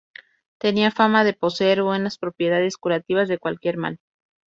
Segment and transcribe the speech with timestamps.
[0.57, 3.99] Tenía fama de poseer buenas propiedades curativas de cualquier mal.